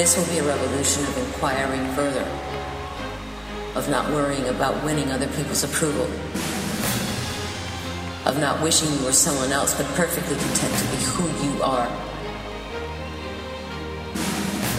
[0.00, 2.24] This will be a revolution of inquiring further,
[3.74, 6.06] of not worrying about winning other people's approval,
[8.24, 11.86] of not wishing you were someone else, but perfectly content to be who you are.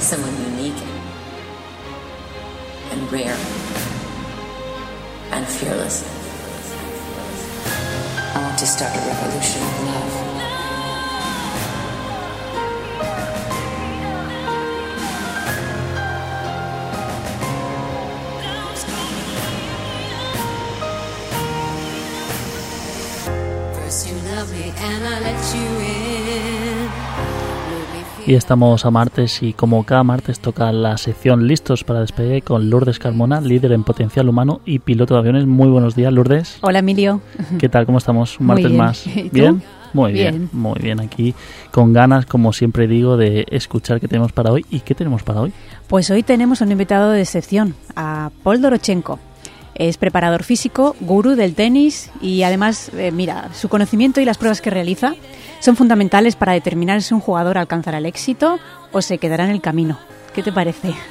[0.02, 0.82] Someone unique
[2.90, 3.38] and rare
[5.30, 6.02] and fearless.
[8.34, 10.21] I want to start a revolution of love.
[28.26, 32.70] Y estamos a martes y como cada martes toca la sección Listos para despedir con
[32.70, 35.48] Lourdes Carmona, líder en potencial humano y piloto de aviones.
[35.48, 36.60] Muy buenos días, Lourdes.
[36.62, 37.22] Hola, Emilio.
[37.60, 37.86] ¿Qué tal?
[37.86, 38.40] ¿Cómo estamos?
[38.40, 38.78] Un martes bien.
[38.78, 39.06] más.
[39.32, 39.64] ¿Bien?
[39.94, 40.38] Muy bien.
[40.38, 40.50] Bien.
[40.54, 41.00] muy bien.
[41.00, 41.34] Aquí
[41.72, 44.66] con ganas, como siempre digo, de escuchar qué tenemos para hoy.
[44.70, 45.52] ¿Y qué tenemos para hoy?
[45.88, 49.20] Pues hoy tenemos un invitado de excepción, a Paul Dorochenko.
[49.82, 54.62] Es preparador físico, gurú del tenis y además, eh, mira, su conocimiento y las pruebas
[54.62, 55.16] que realiza
[55.60, 58.60] son fundamentales para determinar si un jugador alcanzará el éxito
[58.92, 59.98] o se quedará en el camino.
[60.36, 60.94] ¿Qué te parece?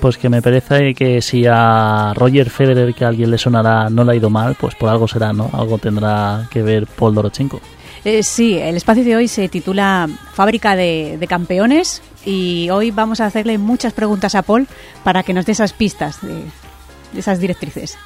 [0.00, 4.04] Pues que me parece que si a Roger Federer, que a alguien le sonará, no
[4.04, 5.48] le ha ido mal, pues por algo será, ¿no?
[5.54, 7.58] Algo tendrá que ver Paul Dorochenko.
[8.04, 13.20] Eh, sí, el espacio de hoy se titula Fábrica de, de Campeones y hoy vamos
[13.20, 14.68] a hacerle muchas preguntas a Paul
[15.02, 17.96] para que nos dé esas pistas, de, de esas directrices.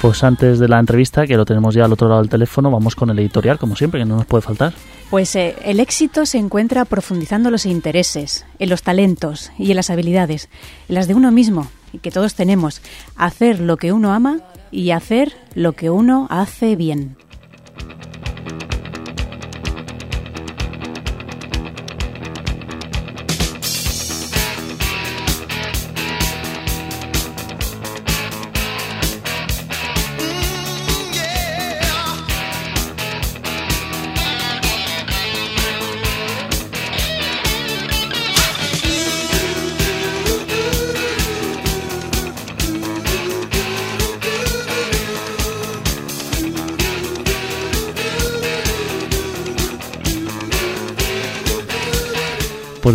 [0.00, 2.94] Pues antes de la entrevista, que lo tenemos ya al otro lado del teléfono, vamos
[2.94, 4.72] con el editorial, como siempre, que no nos puede faltar.
[5.10, 9.90] Pues eh, el éxito se encuentra profundizando los intereses, en los talentos y en las
[9.90, 10.48] habilidades,
[10.88, 11.68] en las de uno mismo,
[11.98, 12.82] que todos tenemos,
[13.16, 17.16] hacer lo que uno ama y hacer lo que uno hace bien.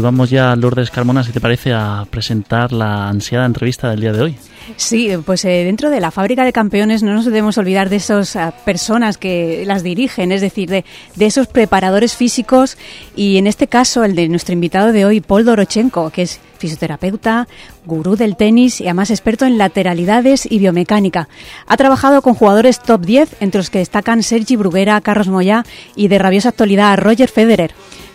[0.04, 4.22] Vamos ya, Lourdes Carmona, si te parece, a presentar la ansiada entrevista del día de
[4.22, 4.38] hoy.
[4.78, 8.36] Sí, pues eh, dentro de la fábrica de campeones no nos debemos olvidar de esas
[8.36, 12.78] ah, personas que las dirigen, es decir, de, de esos preparadores físicos
[13.16, 17.48] y en este caso el de nuestro invitado de hoy, Paul Dorochenko, que es fisioterapeuta,
[17.86, 21.28] gurú del tenis y además experto en lateralidades y biomecánica.
[21.68, 25.66] Ha trabajado con jugadores top 10, entre los que destacan Sergi Bruguera, Carlos Moyá
[25.96, 27.74] y de rabiosa actualidad Roger Federer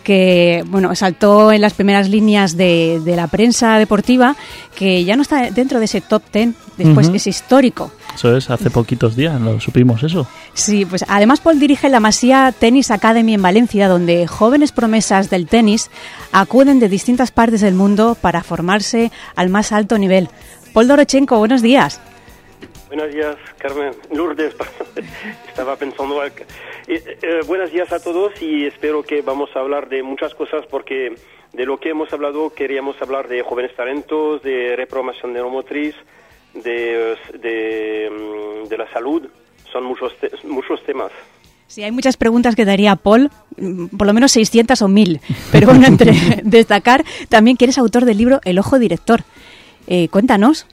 [0.09, 4.37] que bueno saltó en las primeras líneas de, de la prensa deportiva,
[4.75, 7.17] que ya no está dentro de ese top 10, después Ujú.
[7.17, 7.93] es histórico.
[8.15, 10.27] Eso es, hace poquitos días lo supimos eso.
[10.55, 15.47] Sí, pues además Paul dirige la Masía Tennis Academy en Valencia, donde jóvenes promesas del
[15.47, 15.91] tenis
[16.33, 20.31] acuden de distintas partes del mundo para formarse al más alto nivel.
[20.73, 22.01] Paul Dorochenko, buenos días.
[22.89, 23.93] Buenos días, Carmen.
[24.13, 24.55] Lourdes,
[25.49, 26.25] estaba pensando.
[26.25, 26.33] Eh,
[26.89, 31.15] eh, buenos días a todos y espero que vamos a hablar de muchas cosas porque
[31.53, 35.95] de lo que hemos hablado queríamos hablar de jóvenes talentos, de reprogramación neuromotriz,
[36.55, 39.29] de, de, mm, de la salud.
[39.71, 41.13] Son muchos, te- muchos temas.
[41.67, 45.21] Sí, hay muchas preguntas que daría Paul, mm, por lo menos 600 o 1000,
[45.53, 46.13] pero bueno, entre
[46.43, 49.21] destacar también que eres autor del libro El Ojo Director.
[49.87, 50.67] Eh, cuéntanos.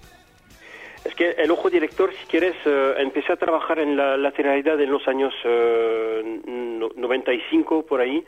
[1.15, 5.07] Que el ojo director, si quieres, eh, empecé a trabajar en la lateralidad en los
[5.07, 8.23] años eh, no- 95 por ahí,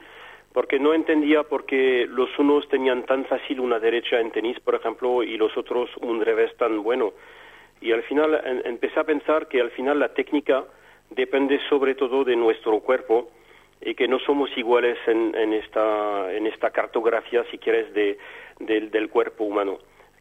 [0.54, 4.76] porque no entendía por qué los unos tenían tan fácil una derecha en tenis, por
[4.76, 7.12] ejemplo, y los otros un revés tan bueno.
[7.82, 10.64] Y al final en- empecé a pensar que al final la técnica
[11.10, 13.30] depende sobre todo de nuestro cuerpo
[13.82, 18.18] y que no somos iguales en, en esta, en esta cartografía, si quieres, de,
[18.60, 19.78] del- del cuerpo humano.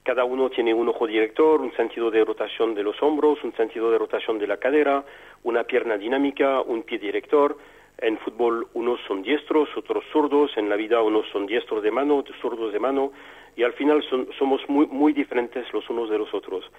[0.07, 3.91] Cada uno tiene un ojo director, un sentido de rotación de los hombros, un sentido
[3.91, 5.05] de rotación de la cadera,
[5.43, 7.57] una pierna dinámica, un pie director.
[7.99, 10.57] En fútbol unos son diestros, otros zurdos.
[10.57, 13.11] En la vida unos son diestros de mano, zurdos de mano.
[13.57, 16.71] Y al final son- somos muy, muy diferentes los unos de los otros.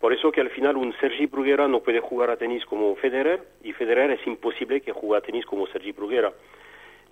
[0.00, 3.40] Por eso que al final un Sergi Bruguera no puede jugar a tenis como Federer
[3.64, 6.32] y Federer es imposible que juegue a tenis como Sergi Bruguera.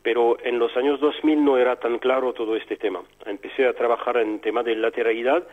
[0.05, 3.03] Pero en los años 2000 no era tan claro todo este tema.
[3.25, 5.49] Empecé a trabajar en tema de lateralidad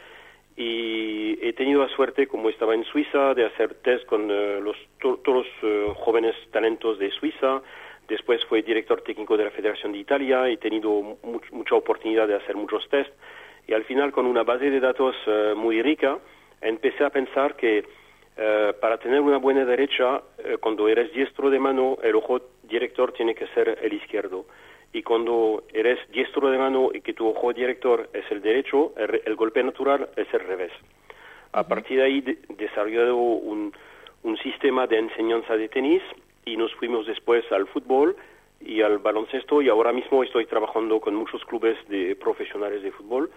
[0.57, 4.75] y he tenido la suerte, como estaba en Suiza, de hacer test con eh, los,
[4.99, 7.61] todos los eh, jóvenes talentos de Suiza.
[8.09, 10.49] Después fui director técnico de la Federación de Italia.
[10.49, 11.17] He tenido
[11.51, 13.11] mucha oportunidad de hacer muchos test.
[13.67, 16.19] Y al final, con una base de datos eh, muy rica,
[16.59, 17.85] empecé a pensar que
[18.35, 20.21] para tener una buena derecha,
[20.59, 24.45] cuando eres diestro de mano, el ojo director tiene que ser el izquierdo.
[24.93, 29.35] Y cuando eres diestro de mano y que tu ojo director es el derecho, el,
[29.35, 30.71] golpe natural es el revés.
[31.53, 32.21] A partir de ahí
[32.57, 33.73] desarrollado un,
[34.23, 36.01] un sistema de enseñanza de tenis
[36.45, 38.15] y nos fuimos después al fútbol
[38.59, 43.31] y al baloncesto y ahora mismo estoy trabajando con muchos clubes de profesionales de fútbol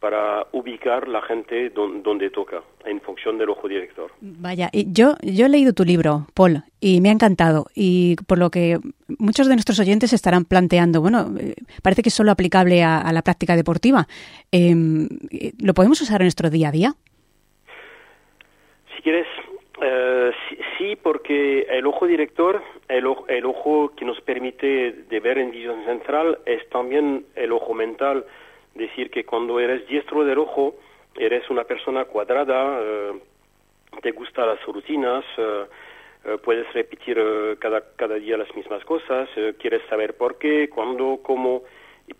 [0.00, 4.10] para ubicar la gente donde toca, en función del ojo director.
[4.20, 7.66] Vaya, yo, yo he leído tu libro, Paul, y me ha encantado.
[7.74, 8.78] Y por lo que
[9.18, 13.22] muchos de nuestros oyentes estarán planteando, bueno, eh, parece que es solo aplicable a, la
[13.22, 14.06] práctica deportiva.
[14.52, 15.08] Em,
[15.62, 16.94] ¿Lo podemos usar en nuestro día a día?
[18.94, 19.26] Si quieres,
[19.82, 20.30] eh,
[20.78, 25.84] sí, porque el ojo director, el, el ojo que nos permite de ver en visión
[25.84, 28.24] central, es también el ojo mental
[28.76, 30.74] decir que cuando eres diestro del ojo,
[31.16, 33.12] eres una persona cuadrada, eh,
[34.02, 35.64] te gustan las rutinas, eh,
[36.24, 37.18] eh, puedes repetir
[37.58, 39.28] cada, cada día las mismas cosas,
[39.58, 41.62] quieres saber por qué, cuándo, cómo,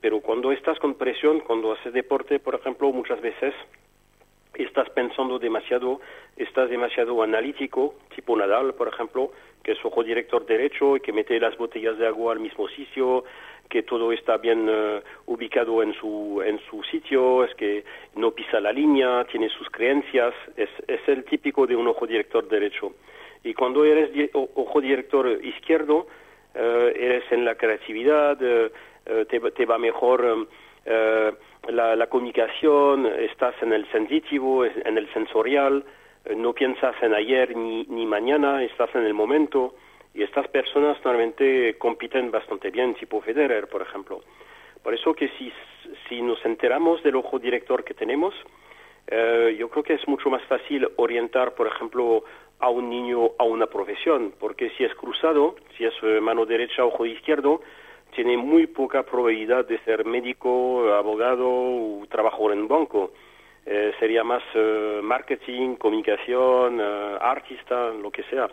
[0.01, 3.55] pero cuando estás con presión, cuando haces deporte, por ejemplo, muchas veces
[4.55, 6.01] estás pensando demasiado,
[6.37, 9.31] estás demasiado analítico, tipo Nadal, por ejemplo,
[9.63, 13.25] que es ojo director derecho y que mete las botellas de agua al mismo sitio,
[13.69, 17.85] que todo está bien eh, ubicado en su, en su sitio, es que
[18.15, 22.49] no pisa la línea, tiene sus creencias, es, es el típico de un ojo director
[22.49, 22.93] derecho.
[23.45, 26.07] Y cuando eres ojo director izquierdo,
[26.55, 28.71] eh, eres en la creatividad, eh,
[29.29, 30.49] te, te, va mejor
[31.69, 35.85] la, la, comunicación, estás en el sensitivo, en el sensorial,
[36.35, 39.75] no piensas en ayer ni, ni mañana, estás en el momento.
[40.17, 44.23] Y estas personas normalmente compiten bastante bien, tipo Federer, por ejemplo.
[44.83, 45.53] Por eso que si,
[46.09, 48.35] si nos enteramos del ojo director que tenemos,
[49.09, 52.25] eh, yo creo que es mucho más fácil orientar, por ejemplo,
[52.61, 56.83] a un niño a una profesión, porque si es cruzado, si es eh, mano derecha,
[56.83, 57.61] ojo izquierdo,
[58.15, 63.13] tiene muy poca probabilidad de ser médico, abogado o trabajador en banco.
[63.67, 64.43] Eh, sería más
[65.03, 68.49] marketing, comunicación, artista, lo que sea.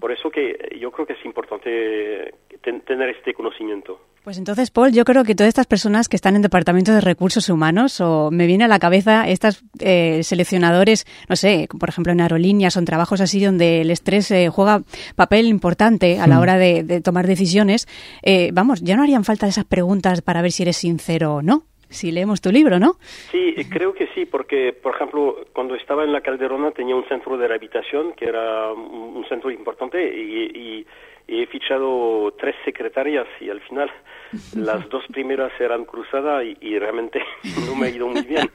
[0.00, 4.00] Por eso que yo creo que es importante tener este conocimiento.
[4.22, 7.48] Pues entonces, Paul, yo creo que todas estas personas que están en departamentos de recursos
[7.48, 12.20] humanos, o me viene a la cabeza estas eh, seleccionadores, no sé, por ejemplo en
[12.20, 14.82] aerolíneas o en trabajos así donde el estrés eh, juega
[15.16, 17.88] papel importante a la hora de, tomar decisiones,
[18.22, 21.64] eh, vamos, ya no harían falta esas preguntas para ver si eres sincero o no
[21.92, 22.96] si leemos tu libro, ¿no?
[23.30, 27.36] Sí, creo que sí, porque, por ejemplo, cuando estaba en la Calderona tenía un centro
[27.36, 30.86] de rehabilitación que era un centro importante y,
[31.28, 33.90] he fichado tres secretarias y al final
[34.56, 37.22] las dos primeras eran cruzadas y, realmente
[37.66, 38.50] no me ha ido muy bien.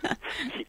[0.55, 0.65] Si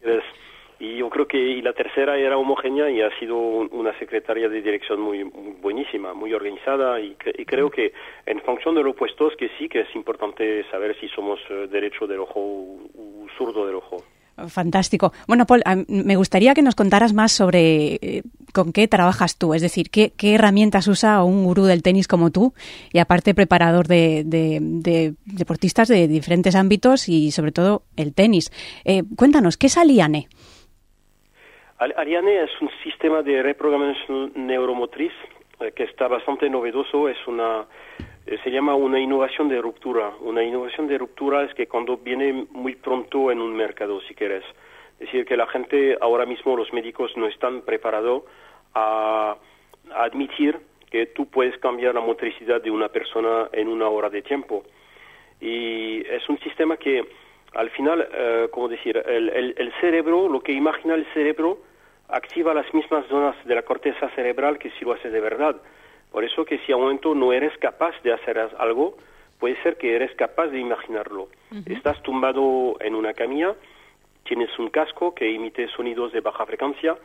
[0.80, 4.62] y yo creo que y la tercera era homogénea y ha sido una secretaria de
[4.62, 5.24] dirección muy,
[5.60, 7.16] buenísima, muy organizada y,
[7.46, 7.92] creo que
[8.26, 12.06] en función de los puestos que sí que es importante saber si somos eh, derecho
[12.06, 14.04] del ojo o zurdo del ojo.
[14.46, 15.12] Fantástico.
[15.26, 18.22] Bueno, Paul, me gustaría que nos contaras más sobre eh,
[18.52, 22.54] con qué trabajas tú, es decir, qué, herramientas usa un gurú del tenis como tú
[22.92, 24.22] y aparte preparador de,
[25.24, 28.52] deportistas de diferentes ámbitos y sobre todo el tenis.
[28.84, 30.28] Eh, cuéntanos, ¿qué es Aliane?
[31.78, 35.12] Ariane es un sistema de reprogramación neuromotriz
[35.60, 37.66] eh, que está bastante novedoso, es una
[38.28, 40.12] eh, se llama una innovación de ruptura.
[40.20, 44.44] Una innovación de ruptura es que cuando viene muy pronto en un mercado, si quieres.
[44.94, 48.24] Es decir, que la gente, ahora mismo los médicos no están preparados
[48.74, 49.36] a,
[49.94, 50.58] admitir
[50.90, 54.64] que tú puedes cambiar la motricidad de una persona en una hora de tiempo.
[55.40, 57.08] Y es un sistema que,
[57.58, 61.58] al final, eh, como decir, el, el, cerebro, lo que imagina el cerebro,
[62.08, 65.56] activa las mismas zonas de la corteza cerebral que si lo haces de verdad.
[66.12, 68.96] Por eso que si a un momento no eres capaz de hacer algo,
[69.40, 71.30] puede ser que eres capaz de imaginarlo.
[71.66, 73.56] Estás tumbado en una camilla,
[74.22, 76.96] tienes un casco que emite sonidos de baja frecuencia.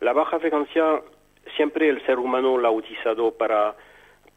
[0.00, 1.02] La baja frecuencia
[1.54, 3.76] siempre el ser humano la ha utilizado para,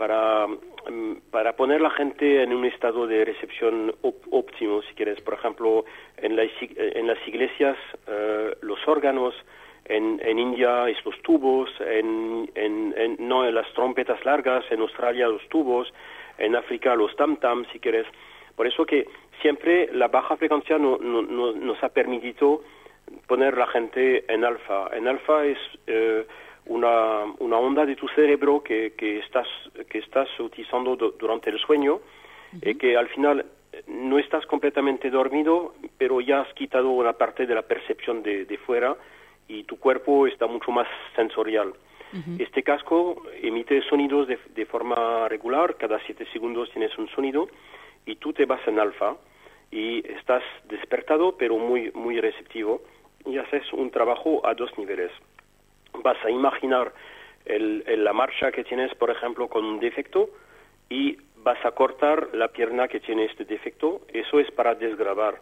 [0.01, 3.93] para, mm, para poner la gente en un estado de recepción
[4.31, 5.21] óptimo, si quieres.
[5.21, 5.85] Por ejemplo,
[6.17, 7.77] en, en las iglesias,
[8.07, 9.35] eh, los órganos,
[9.85, 15.47] en, India es los tubos, en, en, no en las trompetas largas, en Australia los
[15.49, 15.93] tubos,
[16.39, 18.07] en África los tam-tam, si quieres.
[18.55, 19.07] Por eso que
[19.39, 22.63] siempre la baja frecuencia no, no, nos ha permitido
[23.27, 24.89] poner la gente en alfa.
[24.93, 26.25] En alfa es eh,
[26.65, 29.47] una, una, onda de tu cerebro que, que, estás,
[29.89, 31.99] que estás utilizando durante el sueño
[32.61, 33.45] y que al final
[33.87, 38.57] no estás completamente dormido, pero ya has quitado una parte de la percepción de, de
[38.57, 38.95] fuera
[39.47, 41.73] y tu cuerpo está mucho más sensorial.
[42.39, 47.47] Este casco emite sonidos de, de, forma regular, cada siete segundos tienes un sonido
[48.05, 49.15] y tú te vas en alfa
[49.71, 52.81] y estás despertado pero muy, muy receptivo
[53.25, 55.09] y haces un trabajo a dos niveles.
[56.03, 56.93] Vas a imaginar
[57.45, 60.29] el, la marcha que tienes, por ejemplo, con un defecto
[60.89, 64.01] y vas a cortar la pierna que tiene este defecto.
[64.13, 65.41] Eso es para desgravar.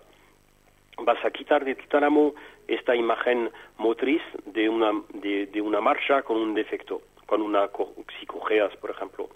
[0.98, 2.34] Vas a quitar de tu tálamo
[2.68, 7.70] esta imagen motriz de una, de, una marcha con un defecto, con una
[8.20, 9.30] si por ejemplo.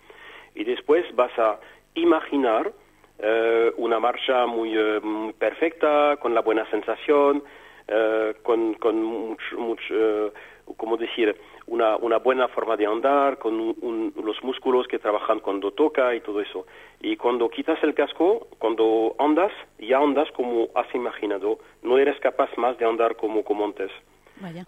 [0.56, 1.60] Y después vas a
[1.96, 2.72] imaginar
[3.20, 7.44] eh, una marcha muy, eh, muy, perfecta, con la buena sensación,
[7.88, 10.34] eh, con, con mucho, mucho
[10.78, 11.36] como decir,
[11.68, 16.22] una, una buena forma de andar, con un, los músculos que trabajan cuando toca y
[16.22, 16.66] todo eso.
[17.02, 22.50] Y cuando quitas el casco, cuando andas, ya andas como has imaginado, no eres capaz
[22.58, 23.92] más de andar como, como antes.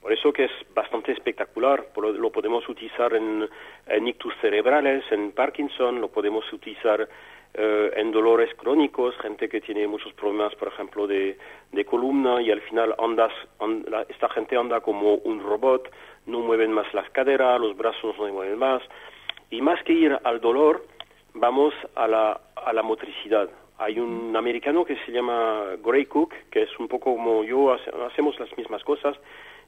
[0.01, 3.49] Por eso que es bastante espectacular, lo podemos utilizar en,
[3.87, 7.09] en ictus cerebrales, en Parkinson, lo podemos utilizar
[7.57, 11.37] eh, en dolores crónicos, gente que tiene muchos problemas, por ejemplo, de,
[11.71, 13.31] de columna y al final andas,
[14.09, 15.89] esta gente anda como un robot,
[16.25, 18.83] no mueven más las caderas, los brazos no mueven más.
[19.49, 20.85] Y más que ir al dolor,
[21.33, 23.49] vamos a la, a la motricidad.
[23.77, 27.73] Hay un americano que se llama Gray Cook, que es un poco como yo,
[28.07, 29.15] hacemos las mismas cosas.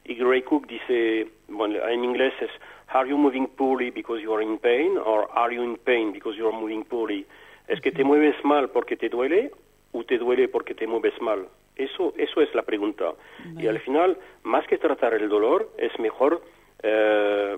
[0.04, 2.50] Y Gray Cook dice, bueno, en inglés es,
[2.90, 4.96] ¿Are you moving poorly because you are in pain?
[4.96, 7.26] Or are you in pain because you are moving poorly?
[7.68, 9.50] ¿Es que te mueves mal porque te duele
[9.92, 11.46] o te duele porque te mueves mal?
[11.76, 13.12] Eso, eso es la pregunta.
[13.56, 16.42] Y al final, más que tratar el dolor, es mejor
[16.82, 17.56] eh,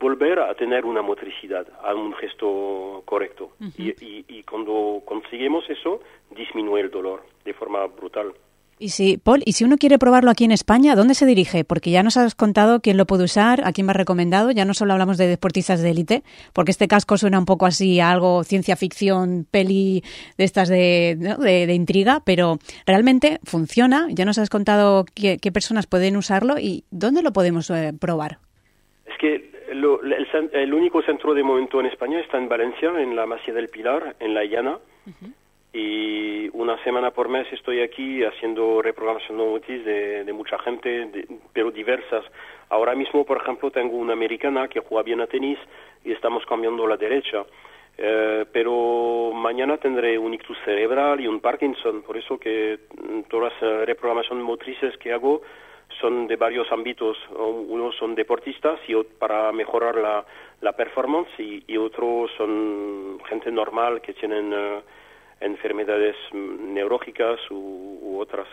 [0.00, 3.52] volver a tener una motricidad, a un gesto correcto.
[3.78, 8.32] y, y, y cuando conseguimos eso, disminuye el dolor de forma brutal.
[8.78, 11.64] Y si, Paul, y si uno quiere probarlo aquí en España, ¿dónde se dirige?
[11.64, 14.74] Porque ya nos has contado quién lo puede usar, a quién va recomendado, ya no
[14.74, 18.42] solo hablamos de deportistas de élite, porque este casco suena un poco así a algo
[18.42, 20.02] ciencia ficción, peli
[20.36, 26.16] de estas de, de, intriga, pero realmente funciona, ya nos has contado qué, personas pueden
[26.16, 28.38] usarlo y dónde lo podemos eh, probar.
[29.06, 33.54] Es que el, único centro de momento en España está en Valencia, en la Masía
[33.54, 34.78] del Pilar, en La Llana
[35.72, 42.24] y una semana por mes estoy aquí haciendo reprogramación de, de mucha gente, pero diversas.
[42.68, 45.58] Ahora mismo, por ejemplo, tengo una americana que juega bien a tenis
[46.04, 47.44] y estamos cambiando la derecha.
[47.96, 53.52] Eh, pero mañana tendré un ictus cerebral y un Parkinson, por eso que mm, todas
[53.60, 55.42] las reprogramaciones motrices que hago
[56.00, 57.16] son de varios ámbitos.
[57.30, 60.24] Unos son deportistas y para mejorar la,
[60.60, 64.52] la performance y, y otros son gente normal que tienen...
[64.52, 64.80] Eh,
[65.42, 68.46] enfermedades neurológicas u, otras.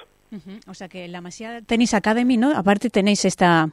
[0.67, 2.51] O sea que la Masía Tennis Academy, ¿no?
[2.55, 3.67] Aparte tenéis esta,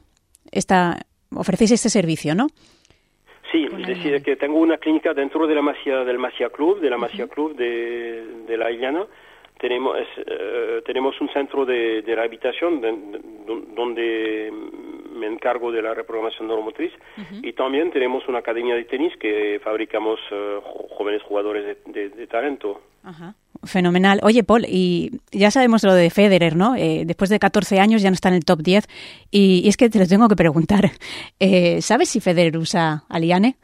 [0.50, 0.98] esta,
[1.34, 2.48] ofrecéis este servicio, ¿no?
[3.52, 6.90] Sí, es decir, que tengo una clínica dentro de la Masía, del Masía Club, de
[6.90, 9.06] la Masía Club de, de la Illana.
[9.58, 9.96] Tenemos,
[10.26, 12.80] eh, tenemos un centro de, de rehabilitación
[13.74, 14.52] donde
[15.16, 16.92] me encargo de la reprogramación neuromotriz
[17.42, 20.60] y también tenemos una academia de tenis que fabricamos eh,
[20.96, 22.82] jóvenes jugadores de, talento.
[23.64, 24.20] Fenomenal.
[24.22, 26.74] Oye, Paul, y ya sabemos lo de Federer, ¿no?
[26.76, 28.86] Eh, después de 14 años ya no está en el top 10
[29.30, 30.84] y, es que te lo tengo que preguntar.
[31.38, 33.56] Eh, ¿Sabes si Federer usa Aliane?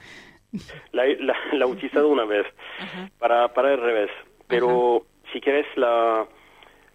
[0.93, 1.05] La,
[1.53, 2.47] la, utilizado una vez
[3.19, 4.11] para, para el revés,
[4.47, 6.27] pero si quieres la...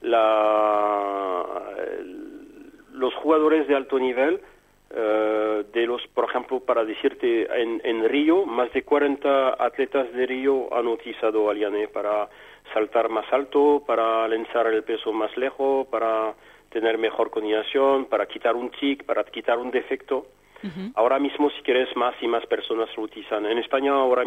[0.02, 1.44] la
[2.98, 4.42] los jugadores de alto nivel,
[4.89, 10.25] eh, de los, por ejemplo, para decirte, en, en, Río, más de 40 atletas de
[10.25, 12.30] Río han utilizado Aliane para
[12.74, 16.34] saltar más alto, para lanzar el peso más lejos, para
[16.70, 20.27] tener mejor coordinación, para quitar un tic, para quitar un defecto.
[20.96, 23.46] Ahora mismo, si quieres, más y más personas lo utilizan.
[23.46, 24.24] En España, ahora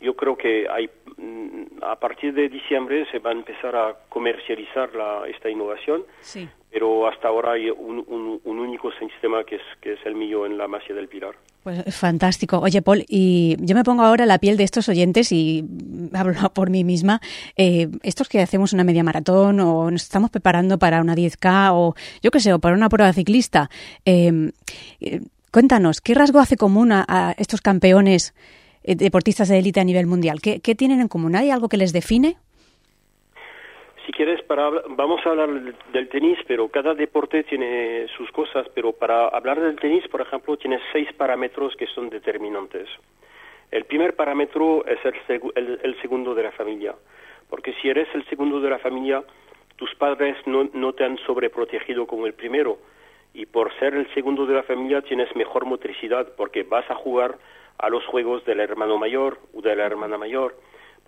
[0.00, 4.94] yo creo que hay, mm, a partir de diciembre se va a empezar a comercializar
[4.94, 6.04] la, esta innovación.
[6.20, 8.04] Sí pero hasta ahora hay un,
[8.44, 11.34] un, único sistema que es, que es el mío en la Masía del Pilar.
[11.62, 12.58] Pues es fantástico.
[12.58, 15.64] Oye, Paul, y yo me pongo ahora la piel de estos oyentes y
[16.12, 17.20] hablo por mí misma.
[17.56, 21.94] Eh, estos que hacemos una media maratón o nos estamos preparando para una 10K o
[22.22, 23.70] yo qué sé, o para una prueba ciclista.
[24.04, 24.52] Eh,
[25.00, 25.20] eh,
[25.52, 28.34] cuéntanos, ¿qué rasgo hace común a, estos campeones
[28.84, 30.40] deportistas de élite a nivel mundial?
[30.40, 31.36] ¿Qué, ¿Qué tienen en común?
[31.36, 32.36] ¿Hay algo que les define?
[34.08, 35.50] si quieres, para, vamos a hablar
[35.92, 40.56] del tenis, pero cada deporte tiene sus cosas, pero para hablar del tenis, por ejemplo,
[40.56, 42.88] tienes seis parámetros que son determinantes.
[43.70, 46.94] El primer parámetro es el, el, segundo de la familia,
[47.50, 49.22] porque si eres el segundo de la familia,
[49.76, 52.78] tus padres no, no te han sobreprotegido como el primero,
[53.34, 57.38] y por ser el segundo de la familia tienes mejor motricidad, porque vas a jugar
[57.78, 60.54] a los juegos del hermano mayor o de la hermana mayor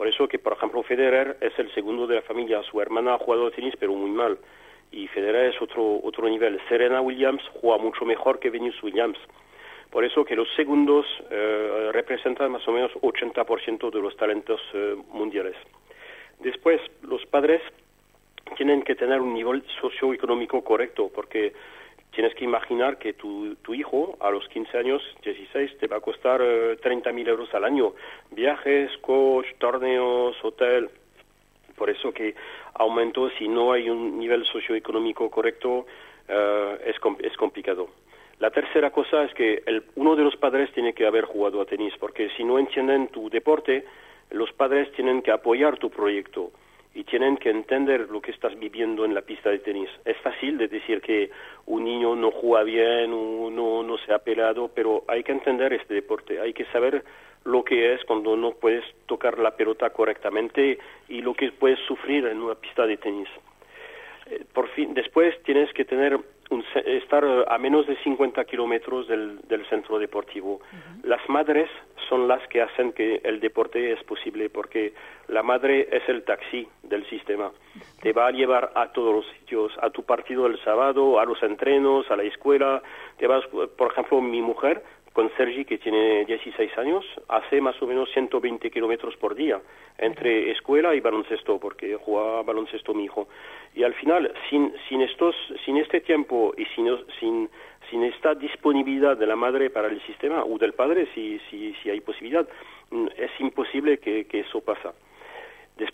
[0.01, 2.63] por eso que, por ejemplo, Federer es el segundo de la familia.
[2.63, 4.39] Su hermana ha jugado tenis, pero muy mal.
[4.91, 6.59] Y Federer es otro, otro nivel.
[6.71, 9.19] Serena Williams juega mucho mejor que Venus Williams.
[9.91, 14.97] Por eso que los segundos eh, representan más o menos 80% de los talentos eh,
[15.13, 15.55] mundiales.
[16.39, 17.61] Después, los padres
[18.57, 21.53] tienen que tener un nivel socioeconómico correcto, porque
[22.13, 26.01] tienes que imaginar que tu, tu hijo a los 15 años, 16, te va a
[26.01, 26.41] costar
[26.81, 27.93] 30 eh, mil euros al año.
[28.31, 30.91] Viajes, coach, torneos, hotel.
[31.77, 32.35] Por eso que
[32.75, 35.87] aumento, si no hay un nivel socioeconómico correcto,
[36.29, 37.89] eh, es, es complicado.
[38.39, 41.67] La tercera cosa es que el, uno de los padres tiene que haber jugado a
[41.67, 43.85] tenis, porque si no entienden tu deporte,
[44.31, 46.51] los padres tienen que apoyar tu proyecto
[46.95, 49.89] y tienen que entender lo que estás viviendo en la pista de tenis.
[50.05, 51.31] Es fácil de decir que
[51.67, 55.73] un niño no juega bien o no, no se ha pelado, pero hay que entender
[55.73, 57.05] este deporte, hay que saber
[57.45, 60.79] lo que es cuando no puedes tocar la pelota correctamente
[61.09, 63.29] y lo que puedes sufrir en una pista de tenis.
[64.27, 66.19] Eh, por fin, después tienes que tener
[66.87, 70.61] estar a menos de 50 kilómetros del, del, centro deportivo.
[71.05, 71.71] Las madres
[72.09, 74.93] son las que hacen que el deporte es posible, porque
[75.29, 77.53] la madre es el taxi del sistema.
[78.03, 81.41] Te va a llevar a todos los sitios, a tu partido el sábado, a los
[81.43, 82.83] entrenos, a la escuela.
[83.17, 87.87] Te vas, por ejemplo, mi mujer con Sergi, que tiene 16 años, hace más o
[87.87, 89.61] menos 120 kilómetros por día
[89.99, 93.29] entre escuela y baloncesto, porque juega baloncesto mi hijo.
[93.75, 96.89] Y al final, sin, sin, estos, sin este tiempo y sin,
[97.19, 97.51] sin,
[97.91, 101.91] sin esta disponibilidad de la madre para el sistema, o del padre, si, si, si
[101.91, 102.49] hay posibilidad,
[102.91, 104.95] mm, es imposible que, que eso pasa.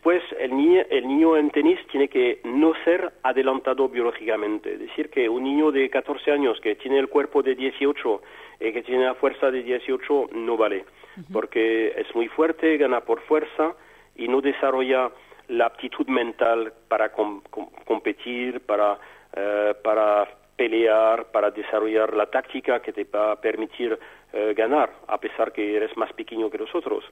[0.06, 4.74] Después, el niño, el niño en tenis tiene que no ser adelantado biológicamente.
[4.74, 8.22] Es decir, que un niño de 14 años que tiene el cuerpo de 18
[8.60, 10.84] y que tiene la fuerza de 18 no vale,
[11.32, 13.74] porque es muy fuerte, gana por fuerza
[14.14, 15.10] y no desarrolla
[15.48, 19.00] la aptitud mental para competir, para,
[19.34, 23.98] eh, para pelear, para desarrollar la táctica que te va a permitir
[24.32, 27.04] eh, ganar, a pesar que eres más pequeño que los otros.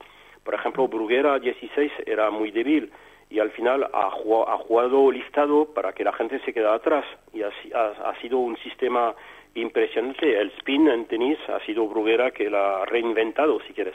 [0.44, 2.92] Por ejemplo, Bruguera 16 era muy débil
[3.30, 7.04] y al final ha jugado, ha jugado listado para que la gente se quede atrás
[7.32, 9.14] y ha, ha, sido un sistema
[9.54, 10.38] impresionante.
[10.38, 13.94] El spin en tenis ha sido Bruguera que la ha reinventado, si quieres.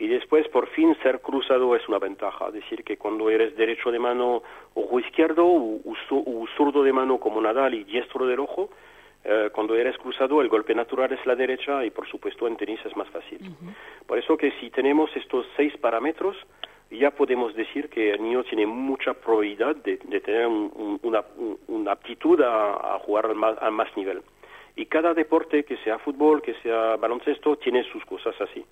[0.00, 2.46] Y después, por fin, ser cruzado es una ventaja.
[2.48, 4.42] Es decir, que cuando eres derecho de mano,
[4.74, 8.70] ojo izquierdo, o, zurdo de mano como Nadal y diestro del ojo,
[9.24, 12.80] eh, cuando eres cruzado, el golpe natural es la derecha y, por supuesto, en tenis
[12.84, 13.40] es más fácil.
[14.06, 16.36] Por eso que si tenemos estos seis parámetros,
[16.90, 23.26] ya podemos decir que el niño tiene mucha probabilidad de, tener una, aptitud a, jugar
[23.26, 24.22] al más, a más nivel.
[24.76, 28.64] Y cada deporte, que sea fútbol, que sea baloncesto, tiene sus cosas así.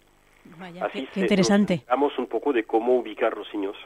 [0.80, 1.82] así qué, interesante.
[1.88, 3.76] Hablamos un poco de cómo ubicar los niños.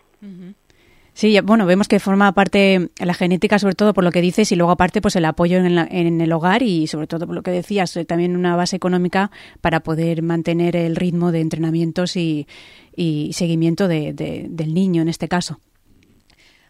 [1.12, 4.56] Sí, bueno, vemos que forma parte la genética, sobre todo por lo que dices, y
[4.56, 7.50] luego aparte pues el apoyo en, en el hogar y sobre todo por lo que
[7.50, 12.46] decías, eh, también una base económica para poder mantener el ritmo de entrenamientos y,
[12.94, 15.58] y seguimiento de, del niño en este caso.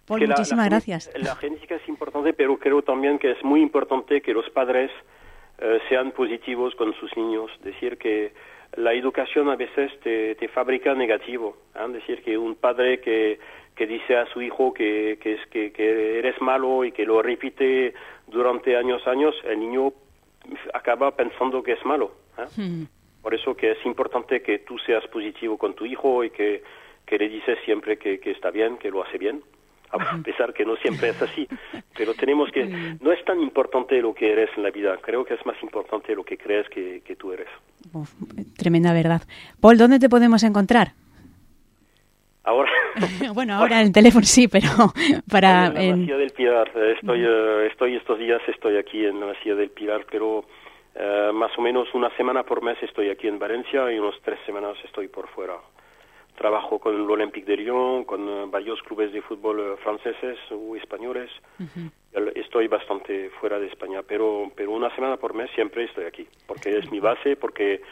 [0.06, 1.10] Paul, muchísimas gracias.
[1.14, 4.90] La genética es importante, pero creo también que es muy importante que los padres
[5.58, 7.50] eh, sean positivos con sus niños.
[7.62, 8.32] Decir que
[8.76, 11.56] la educación a veces te, te fabrica negativo.
[11.74, 11.92] ¿eh?
[11.92, 13.38] Decir que un padre que,
[13.74, 17.22] que dice a su hijo que, que, es, que, que eres malo y que lo
[17.22, 17.94] repite
[18.26, 19.92] durante años, años, el niño
[20.72, 22.12] acaba pensando que es malo.
[22.38, 22.46] ¿eh?
[22.56, 22.84] Hmm.
[23.22, 26.62] Por eso que es importante que tú seas positivo con tu hijo y que,
[27.04, 29.42] que le dices siempre que, que está bien, que lo hace bien
[29.92, 31.46] a pesar que no siempre es así.
[31.96, 32.64] Pero tenemos que,
[33.00, 36.14] no es tan importante lo que eres en la vida, creo que es más importante
[36.14, 37.48] lo que crees que, que tú eres.
[38.56, 39.22] tremenda verdad.
[39.60, 40.92] Paul, ¿dónde te podemos encontrar?
[42.44, 42.70] Ahora.
[43.34, 44.68] bueno, ahora en el teléfono sí, pero
[45.30, 45.66] para...
[45.66, 46.70] En la Ciudad del Pilar.
[46.96, 50.44] Estoy, eh, estoy estos días, estoy aquí en la Ciudad del Pilar, pero
[50.94, 54.38] eh, más o menos una semana por mes estoy aquí en Valencia y unas tres
[54.46, 55.54] semanas estoy por fuera
[56.40, 60.74] trabajo con el Olympique de Lyon, con eh, varios clubes de fútbol eh, franceses o
[60.74, 61.30] españoles.
[62.34, 66.78] Estoy bastante fuera de España, pero, pero una semana por mes siempre estoy aquí, porque
[66.78, 67.82] es mi base, porque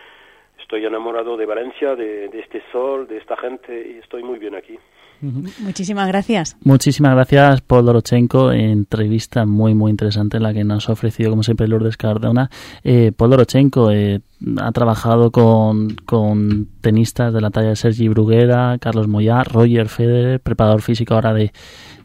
[0.61, 4.55] estoy enamorado de Valencia, de, de este sol, de esta gente y estoy muy bien
[4.55, 4.79] aquí.
[5.21, 6.57] Muchísimas gracias.
[6.63, 8.53] Muchísimas gracias, Paul Dorochenko.
[8.53, 12.51] Entrevista muy, muy interesante la que nos ha ofrecido, como siempre, Lourdes Cardona.
[12.85, 14.21] Eh, Paul Dorochenko eh,
[14.61, 20.41] ha trabajado con, con, tenistas de la talla de Sergi Bruguera, Carlos Moyá, Roger Federer,
[20.41, 21.53] preparador físico ahora de,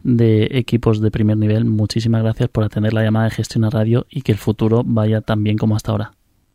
[0.02, 1.64] de equipos de primer nivel.
[1.66, 5.20] Muchísimas gracias por atender la llamada de Gestión a Radio y que el futuro vaya
[5.20, 6.12] tan bien como hasta ahora.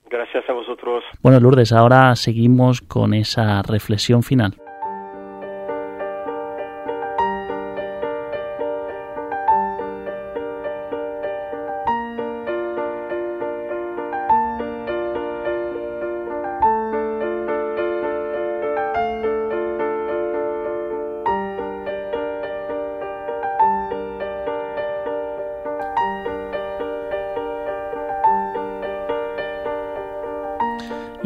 [0.09, 1.03] Gracias a vosotros.
[1.21, 4.55] Bueno, Lourdes, ahora seguimos con esa reflexión final.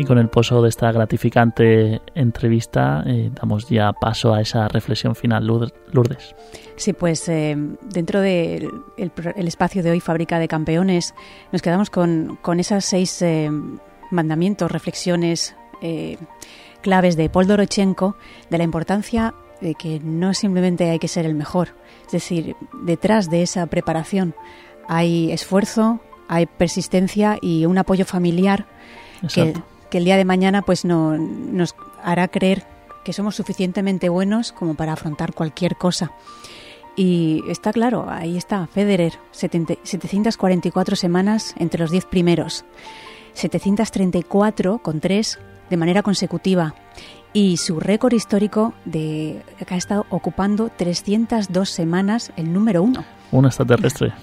[0.03, 5.15] Y con el pozo de esta gratificante entrevista eh, damos ya paso a esa reflexión
[5.15, 6.35] final, Lourdes.
[6.75, 7.55] Sí, pues eh,
[7.89, 11.15] dentro del el, espacio de hoy, Fábrica de Campeones,
[11.53, 13.49] nos quedamos con, con esas seis eh,
[14.11, 15.55] mandamientos, reflexiones
[16.81, 18.17] claves de Paul Dorochenko
[18.49, 21.69] de la importancia de que no simplemente hay que ser el mejor,
[22.05, 24.33] es decir, detrás de esa preparación
[24.87, 28.65] hay esfuerzo, hay persistencia y un apoyo familiar
[29.33, 29.53] que
[29.93, 32.65] que el día de mañana pues no, nos hará creer
[33.05, 36.11] que somos suficientemente buenos como para afrontar cualquier cosa.
[36.95, 42.65] Y está claro, ahí está, Federer, 744 semanas entre los 10 primeros,
[43.35, 46.73] 734 con 3 de manera consecutiva
[47.31, 53.05] y su récord histórico de que ha estado ocupando 302 semanas el número uno
[53.37, 54.13] un extraterrestre.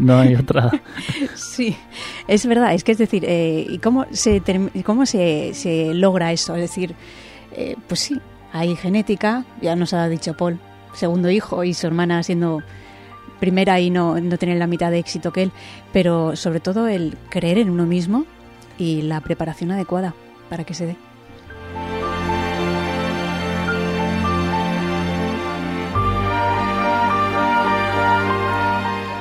[0.00, 0.70] no hay otra.
[1.34, 1.76] Sí,
[2.28, 2.74] es verdad.
[2.74, 4.42] Es que es decir, eh, ¿y cómo se
[4.84, 6.54] cómo se, se logra eso?
[6.54, 6.94] Es decir,
[7.52, 8.20] eh, pues sí,
[8.52, 9.44] hay genética.
[9.62, 10.58] Ya nos ha dicho Paul,
[10.92, 12.62] segundo hijo y su hermana siendo
[13.40, 15.52] primera y no, no tener la mitad de éxito que él,
[15.92, 18.24] pero sobre todo el creer en uno mismo
[18.78, 20.14] y la preparación adecuada
[20.48, 21.05] para que se dé.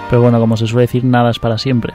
[0.09, 1.93] Pero bueno, como se suele decir, nada es para siempre.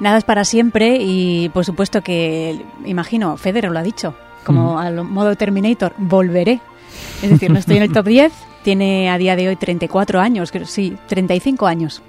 [0.00, 5.04] Nada es para siempre y por supuesto que, imagino, Federer lo ha dicho, como al
[5.04, 6.60] modo Terminator, volveré.
[7.22, 10.52] Es decir, no estoy en el top 10, tiene a día de hoy 34 años,
[10.52, 12.02] creo, sí, 35 años.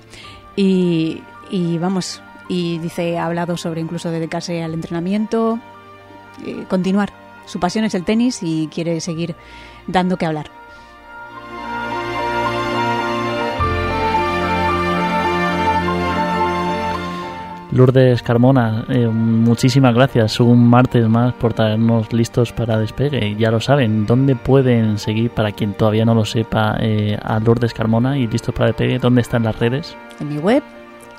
[0.56, 5.60] Y, y vamos, y dice, ha hablado sobre incluso dedicarse al entrenamiento,
[6.46, 7.12] eh, continuar.
[7.46, 9.36] Su pasión es el tenis y quiere seguir
[9.88, 10.59] dando que hablar.
[17.80, 23.38] Lourdes Carmona, eh, muchísimas gracias un martes más por traernos listos para despegue.
[23.38, 27.74] Ya lo saben, ¿dónde pueden seguir, para quien todavía no lo sepa, eh, a Lourdes
[27.74, 29.00] Carmona y listos para despegue?
[29.00, 29.96] ¿Dónde están las redes?
[30.20, 30.62] En mi web,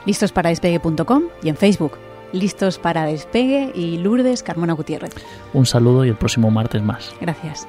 [0.05, 1.93] listosparadespegue.com y en Facebook,
[2.35, 5.15] listos para despegue y Lourdes Carmona Gutiérrez.
[5.55, 7.15] Un saludo y el próximo martes más.
[7.23, 7.67] Gracias.